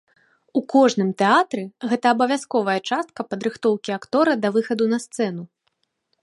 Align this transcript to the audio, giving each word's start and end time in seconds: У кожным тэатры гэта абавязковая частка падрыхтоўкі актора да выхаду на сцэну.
У 0.59 0.61
кожным 0.73 1.09
тэатры 1.21 1.63
гэта 1.91 2.05
абавязковая 2.17 2.75
частка 2.89 3.21
падрыхтоўкі 3.35 3.89
актора 3.99 4.33
да 4.47 4.53
выхаду 4.57 4.85
на 4.97 5.01
сцэну. 5.07 5.43